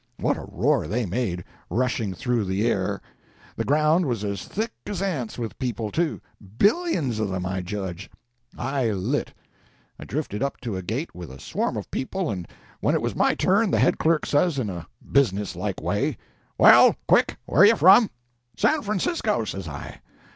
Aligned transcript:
What 0.19 0.35
a 0.35 0.45
roar 0.51 0.87
they 0.87 1.05
made, 1.05 1.43
rushing 1.69 2.15
through 2.15 2.45
the 2.45 2.67
air! 2.67 3.01
The 3.55 3.63
ground 3.63 4.07
was 4.07 4.23
as 4.23 4.45
thick 4.45 4.71
as 4.87 4.99
ants 4.99 5.37
with 5.37 5.59
people, 5.59 5.91
too—billions 5.91 7.19
of 7.19 7.29
them, 7.29 7.45
I 7.45 7.61
judge. 7.61 8.09
I 8.57 8.89
lit. 8.89 9.31
I 9.99 10.05
drifted 10.05 10.41
up 10.41 10.59
to 10.61 10.75
a 10.75 10.81
gate 10.81 11.13
with 11.13 11.29
a 11.29 11.39
swarm 11.39 11.77
of 11.77 11.91
people, 11.91 12.31
and 12.31 12.47
when 12.79 12.95
it 12.95 13.01
was 13.03 13.15
my 13.15 13.35
turn 13.35 13.69
the 13.69 13.77
head 13.77 13.99
clerk 13.99 14.25
says, 14.25 14.57
in 14.57 14.71
a 14.71 14.87
business 15.11 15.55
like 15.55 15.79
way— 15.79 16.17
"Well, 16.57 16.95
quick! 17.07 17.37
Where 17.45 17.61
are 17.61 17.65
you 17.65 17.75
from?" 17.75 18.09
"San 18.57 18.81
Francisco," 18.81 19.45
says 19.45 19.67
I. 19.67 20.01